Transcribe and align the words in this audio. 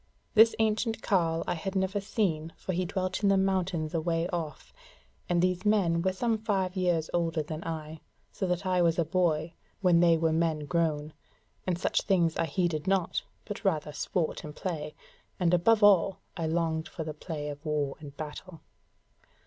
This 0.33 0.55
ancient 0.57 1.03
carle 1.03 1.43
I 1.45 1.53
had 1.53 1.75
never 1.75 2.01
seen, 2.01 2.53
for 2.57 2.73
he 2.73 2.85
dwelt 2.85 3.21
in 3.21 3.29
the 3.29 3.37
mountains 3.37 3.93
a 3.93 4.01
way 4.01 4.27
off, 4.29 4.73
and 5.29 5.43
these 5.43 5.63
men 5.63 6.01
were 6.01 6.11
some 6.11 6.39
five 6.39 6.75
years 6.75 7.11
older 7.13 7.43
than 7.43 7.63
I, 7.63 8.01
so 8.31 8.47
that 8.47 8.65
I 8.65 8.81
was 8.81 8.97
a 8.97 9.05
boy 9.05 9.53
when 9.81 9.99
they 9.99 10.17
were 10.17 10.33
men 10.33 10.65
grown; 10.65 11.13
and 11.67 11.77
such 11.77 12.01
things 12.01 12.35
I 12.35 12.45
heeded 12.45 12.87
not, 12.87 13.21
but 13.45 13.63
rather 13.63 13.93
sport 13.93 14.43
and 14.43 14.55
play; 14.55 14.95
and 15.39 15.53
above 15.53 15.83
all, 15.83 16.17
I 16.35 16.47
longed 16.47 16.87
for 16.87 17.03
the 17.03 17.13
play 17.13 17.49
of 17.49 17.63
war 17.63 17.95
and 17.99 18.17
battle. 18.17 18.61